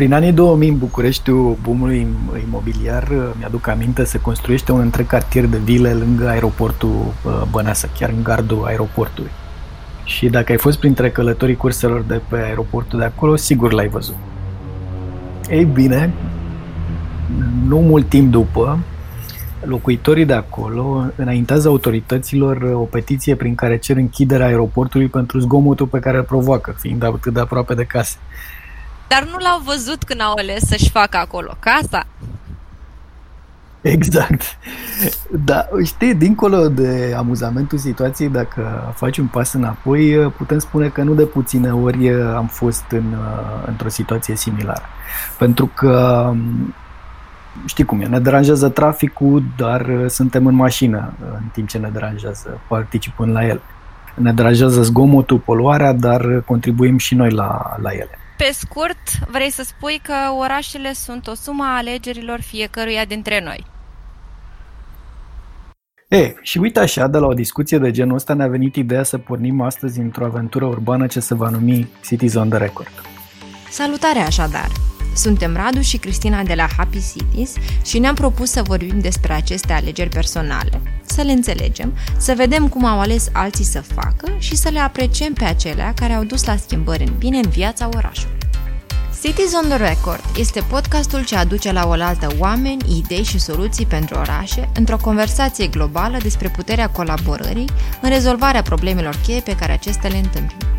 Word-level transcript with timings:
prin 0.00 0.12
anii 0.12 0.32
2000 0.32 0.68
în 0.68 0.78
Bucureștiul 0.78 1.56
boomului 1.62 2.06
imobiliar, 2.46 3.08
mi-aduc 3.38 3.66
aminte, 3.66 4.04
se 4.04 4.20
construiește 4.20 4.72
un 4.72 4.80
întreg 4.80 5.06
cartier 5.06 5.44
de 5.44 5.58
vile 5.58 5.92
lângă 5.92 6.28
aeroportul 6.28 7.12
Băneasa, 7.50 7.88
chiar 7.98 8.08
în 8.16 8.22
gardul 8.22 8.64
aeroportului. 8.64 9.30
Și 10.04 10.28
dacă 10.28 10.52
ai 10.52 10.58
fost 10.58 10.78
printre 10.78 11.10
călătorii 11.10 11.56
curselor 11.56 12.02
de 12.02 12.20
pe 12.28 12.36
aeroportul 12.36 12.98
de 12.98 13.04
acolo, 13.04 13.36
sigur 13.36 13.72
l-ai 13.72 13.88
văzut. 13.88 14.14
Ei 15.50 15.64
bine, 15.64 16.12
nu 17.66 17.78
mult 17.78 18.08
timp 18.08 18.30
după, 18.30 18.78
locuitorii 19.64 20.24
de 20.24 20.34
acolo 20.34 21.04
înaintează 21.16 21.68
autorităților 21.68 22.62
o 22.62 22.84
petiție 22.84 23.34
prin 23.34 23.54
care 23.54 23.78
cer 23.78 23.96
închiderea 23.96 24.46
aeroportului 24.46 25.08
pentru 25.08 25.38
zgomotul 25.38 25.86
pe 25.86 25.98
care 25.98 26.16
îl 26.16 26.22
provoacă, 26.22 26.74
fiind 26.78 27.02
atât 27.02 27.32
de 27.32 27.40
aproape 27.40 27.74
de 27.74 27.84
case. 27.84 28.16
Dar 29.12 29.24
nu 29.24 29.36
l-au 29.38 29.60
văzut 29.64 30.04
când 30.04 30.20
au 30.20 30.32
ales 30.32 30.62
să-și 30.66 30.90
facă 30.90 31.16
acolo 31.16 31.56
casa? 31.58 32.06
Exact. 33.80 34.42
Da, 35.44 35.68
știi, 35.84 36.14
dincolo 36.14 36.68
de 36.68 37.14
amuzamentul 37.16 37.78
situației, 37.78 38.28
dacă 38.28 38.92
faci 38.96 39.18
un 39.18 39.26
pas 39.26 39.52
înapoi, 39.52 40.32
putem 40.36 40.58
spune 40.58 40.88
că 40.88 41.02
nu 41.02 41.14
de 41.14 41.24
puține 41.24 41.72
ori 41.72 42.10
am 42.12 42.46
fost 42.46 42.84
în, 42.90 43.14
într-o 43.66 43.88
situație 43.88 44.36
similară. 44.36 44.82
Pentru 45.38 45.70
că 45.74 46.32
știi 47.64 47.84
cum 47.84 48.00
e, 48.00 48.06
ne 48.06 48.20
deranjează 48.20 48.68
traficul, 48.68 49.42
dar 49.56 50.08
suntem 50.08 50.46
în 50.46 50.54
mașină 50.54 51.12
în 51.32 51.48
timp 51.52 51.68
ce 51.68 51.78
ne 51.78 51.88
deranjează, 51.92 52.60
participând 52.68 53.32
la 53.32 53.46
el. 53.46 53.60
Ne 54.14 54.32
deranjează 54.32 54.82
zgomotul, 54.82 55.38
poluarea, 55.38 55.92
dar 55.92 56.40
contribuim 56.46 56.98
și 56.98 57.14
noi 57.14 57.30
la, 57.30 57.76
la 57.82 57.90
ele. 57.90 58.18
Pe 58.46 58.50
scurt, 58.52 59.28
vrei 59.30 59.50
să 59.50 59.62
spui 59.62 60.00
că 60.02 60.14
orașele 60.38 60.92
sunt 60.92 61.26
o 61.26 61.34
sumă 61.34 61.64
a 61.64 61.76
alegerilor 61.76 62.40
fiecăruia 62.40 63.04
dintre 63.04 63.40
noi. 63.44 63.66
E, 66.08 66.34
și 66.42 66.58
uite 66.58 66.80
așa, 66.80 67.06
de 67.06 67.18
la 67.18 67.26
o 67.26 67.32
discuție 67.32 67.78
de 67.78 67.90
genul 67.90 68.14
ăsta 68.14 68.34
ne-a 68.34 68.48
venit 68.48 68.76
ideea 68.76 69.02
să 69.02 69.18
pornim 69.18 69.60
astăzi 69.60 69.98
într-o 69.98 70.24
aventură 70.24 70.64
urbană 70.64 71.06
ce 71.06 71.20
se 71.20 71.34
va 71.34 71.48
numi 71.48 71.88
Cities 72.06 72.34
on 72.34 72.48
the 72.48 72.58
Record. 72.58 72.90
Salutare 73.70 74.18
așadar! 74.18 74.68
Suntem 75.14 75.56
Radu 75.56 75.80
și 75.80 75.96
Cristina 75.96 76.42
de 76.42 76.54
la 76.54 76.66
Happy 76.76 76.98
Cities 77.12 77.54
și 77.84 77.98
ne-am 77.98 78.14
propus 78.14 78.50
să 78.50 78.62
vorbim 78.62 79.00
despre 79.00 79.32
aceste 79.32 79.72
alegeri 79.72 80.08
personale, 80.08 80.80
să 81.10 81.22
le 81.22 81.32
înțelegem, 81.32 81.92
să 82.16 82.34
vedem 82.36 82.68
cum 82.68 82.84
au 82.84 83.00
ales 83.00 83.28
alții 83.32 83.64
să 83.64 83.80
facă 83.80 84.36
și 84.38 84.56
să 84.56 84.68
le 84.68 84.78
apreciem 84.78 85.32
pe 85.32 85.44
acelea 85.44 85.94
care 85.94 86.12
au 86.12 86.24
dus 86.24 86.44
la 86.44 86.56
schimbări 86.56 87.04
în 87.04 87.14
bine 87.18 87.38
în 87.38 87.48
viața 87.48 87.88
orașului. 87.96 88.38
Cities 89.22 89.52
on 89.62 89.68
the 89.68 89.76
Record 89.76 90.24
este 90.38 90.60
podcastul 90.60 91.24
ce 91.24 91.36
aduce 91.36 91.72
la 91.72 91.86
oaltă 91.86 92.28
oameni, 92.38 92.98
idei 92.98 93.24
și 93.24 93.38
soluții 93.38 93.86
pentru 93.86 94.18
orașe 94.18 94.68
într-o 94.74 94.96
conversație 94.96 95.66
globală 95.66 96.18
despre 96.22 96.48
puterea 96.48 96.88
colaborării 96.88 97.68
în 98.00 98.08
rezolvarea 98.08 98.62
problemelor 98.62 99.16
cheie 99.26 99.40
pe 99.40 99.56
care 99.56 99.72
acestea 99.72 100.10
le 100.10 100.16
întâmpină. 100.16 100.69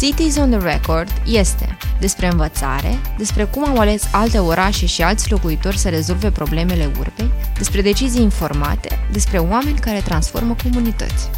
Cities 0.00 0.36
on 0.36 0.50
the 0.50 0.58
Record 0.58 1.08
este 1.26 1.76
despre 2.00 2.26
învățare, 2.26 2.98
despre 3.16 3.44
cum 3.44 3.68
au 3.68 3.78
ales 3.78 4.08
alte 4.12 4.38
orașe 4.38 4.86
și 4.86 5.02
alți 5.02 5.30
locuitori 5.30 5.78
să 5.78 5.88
rezolve 5.88 6.30
problemele 6.30 6.90
urbei, 6.98 7.30
despre 7.56 7.82
decizii 7.82 8.22
informate, 8.22 8.98
despre 9.12 9.38
oameni 9.38 9.78
care 9.78 10.00
transformă 10.00 10.56
comunități. 10.62 11.30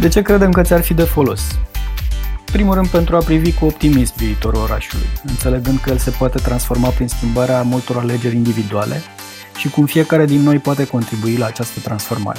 De 0.00 0.08
ce 0.08 0.22
credem 0.22 0.50
că 0.50 0.62
ți-ar 0.62 0.82
fi 0.82 0.94
de 0.94 1.02
folos? 1.02 1.40
Primul 2.44 2.74
rând 2.74 2.88
pentru 2.88 3.16
a 3.16 3.18
privi 3.18 3.52
cu 3.52 3.64
optimism 3.64 4.14
viitorul 4.16 4.60
orașului, 4.60 5.06
înțelegând 5.24 5.80
că 5.80 5.90
el 5.90 5.98
se 5.98 6.10
poate 6.10 6.38
transforma 6.38 6.88
prin 6.88 7.08
schimbarea 7.08 7.62
multor 7.62 7.96
alegeri 7.96 8.36
individuale 8.36 9.02
și 9.56 9.68
cum 9.68 9.86
fiecare 9.86 10.24
din 10.24 10.40
noi 10.40 10.58
poate 10.58 10.86
contribui 10.86 11.36
la 11.36 11.46
această 11.46 11.80
transformare 11.80 12.38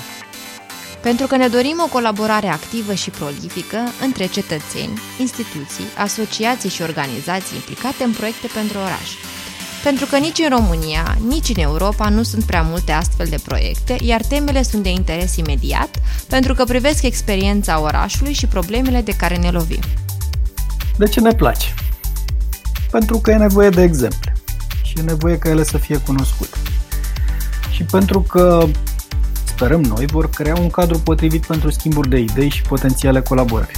pentru 1.07 1.27
că 1.27 1.35
ne 1.35 1.47
dorim 1.47 1.77
o 1.85 1.89
colaborare 1.89 2.47
activă 2.47 2.93
și 2.93 3.09
prolifică 3.09 3.77
între 4.01 4.25
cetățeni, 4.25 5.01
instituții, 5.19 5.85
asociații 5.97 6.69
și 6.69 6.81
organizații 6.81 7.55
implicate 7.55 8.03
în 8.03 8.11
proiecte 8.11 8.47
pentru 8.53 8.77
oraș. 8.77 9.09
Pentru 9.83 10.05
că 10.05 10.17
nici 10.17 10.39
în 10.39 10.49
România, 10.49 11.17
nici 11.27 11.49
în 11.55 11.61
Europa 11.63 12.09
nu 12.09 12.23
sunt 12.23 12.43
prea 12.43 12.61
multe 12.61 12.91
astfel 12.91 13.27
de 13.29 13.39
proiecte, 13.43 13.95
iar 14.01 14.21
temele 14.21 14.63
sunt 14.63 14.83
de 14.83 14.89
interes 14.89 15.35
imediat, 15.35 15.89
pentru 16.27 16.53
că 16.53 16.63
privesc 16.63 17.03
experiența 17.03 17.81
orașului 17.81 18.33
și 18.33 18.47
problemele 18.47 19.01
de 19.01 19.15
care 19.15 19.35
ne 19.35 19.49
lovim. 19.49 19.83
De 20.97 21.07
ce 21.07 21.19
ne 21.19 21.33
place? 21.33 21.73
Pentru 22.91 23.17
că 23.17 23.31
e 23.31 23.35
nevoie 23.35 23.69
de 23.69 23.81
exemple 23.81 24.33
și 24.83 24.93
e 24.97 25.01
nevoie 25.01 25.37
ca 25.37 25.49
ele 25.49 25.63
să 25.63 25.77
fie 25.77 25.97
cunoscute. 25.97 26.57
Și 27.71 27.83
pentru 27.83 28.21
că 28.21 28.67
sperăm 29.57 29.81
noi, 29.81 30.05
vor 30.05 30.29
crea 30.29 30.55
un 30.59 30.69
cadru 30.69 30.99
potrivit 30.99 31.45
pentru 31.45 31.69
schimburi 31.69 32.09
de 32.09 32.17
idei 32.17 32.49
și 32.49 32.61
potențiale 32.61 33.21
colaborări. 33.21 33.71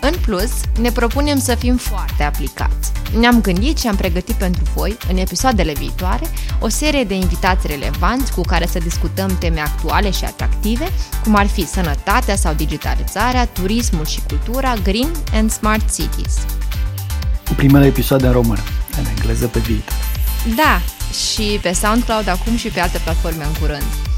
În 0.00 0.12
plus, 0.20 0.50
ne 0.80 0.90
propunem 0.90 1.38
să 1.38 1.54
fim 1.54 1.76
foarte 1.76 2.22
aplicați. 2.22 2.92
Ne-am 3.18 3.40
gândit 3.40 3.78
și 3.78 3.86
am 3.86 3.96
pregătit 3.96 4.34
pentru 4.34 4.62
voi, 4.74 4.96
în 5.10 5.16
episoadele 5.16 5.72
viitoare, 5.72 6.26
o 6.60 6.68
serie 6.68 7.04
de 7.04 7.14
invitați 7.14 7.66
relevanți 7.66 8.32
cu 8.32 8.40
care 8.40 8.66
să 8.66 8.78
discutăm 8.78 9.36
teme 9.38 9.60
actuale 9.60 10.10
și 10.10 10.24
atractive, 10.24 10.88
cum 11.22 11.34
ar 11.34 11.46
fi 11.46 11.66
sănătatea 11.66 12.36
sau 12.36 12.54
digitalizarea, 12.54 13.46
turismul 13.46 14.06
și 14.06 14.22
cultura, 14.28 14.74
green 14.82 15.08
and 15.32 15.50
smart 15.50 15.94
cities. 15.94 16.34
Cu 17.48 17.54
primele 17.54 17.86
episoade 17.86 18.26
în 18.26 18.32
română, 18.32 18.62
în 18.98 19.04
engleză 19.16 19.46
pe 19.46 19.58
viitor. 19.58 19.94
Da, 20.56 20.80
și 21.12 21.58
pe 21.62 21.72
SoundCloud 21.72 22.28
acum 22.28 22.56
și 22.56 22.68
pe 22.68 22.80
alte 22.80 22.98
platforme 22.98 23.44
în 23.44 23.52
curând. 23.60 24.13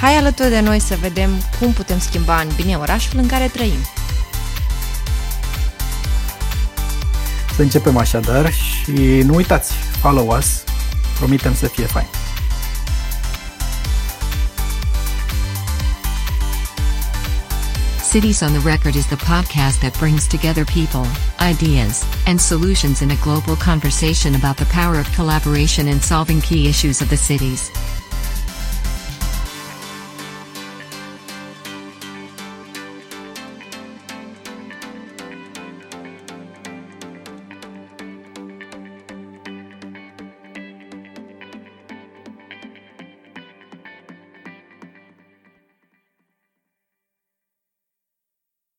Hai 0.00 0.16
alături 0.16 0.48
de 0.48 0.60
noi 0.60 0.78
să 0.78 0.96
vedem 1.00 1.30
cum 1.58 1.72
putem 1.72 1.98
schimba 1.98 2.40
în 2.40 2.48
bine 2.56 2.76
orașul 2.76 3.18
în 3.18 3.26
care 3.26 3.46
trăim. 3.46 3.78
Să 7.54 7.62
începem 7.62 7.96
așadar 7.96 8.52
și 8.52 9.22
nu 9.24 9.34
uitați, 9.34 9.72
follow 9.72 10.36
us, 10.36 10.64
promitem 11.18 11.54
să 11.54 11.66
fie 11.66 11.84
fain. 11.84 12.06
Cities 18.12 18.40
on 18.40 18.52
the 18.52 18.70
Record 18.70 18.94
is 18.94 19.06
the 19.06 19.16
podcast 19.16 19.78
that 19.78 19.98
brings 19.98 20.26
together 20.26 20.64
people, 20.64 21.06
ideas, 21.50 22.04
and 22.26 22.40
solutions 22.40 23.00
in 23.00 23.10
a 23.10 23.18
global 23.22 23.56
conversation 23.64 24.34
about 24.34 24.56
the 24.56 24.80
power 24.80 24.98
of 24.98 25.16
collaboration 25.16 25.86
in 25.86 26.00
solving 26.00 26.40
key 26.42 26.68
issues 26.68 27.00
of 27.00 27.06
the 27.06 27.16
cities. 27.16 27.70